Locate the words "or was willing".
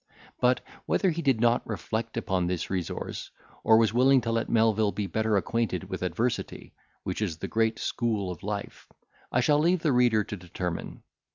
3.63-4.19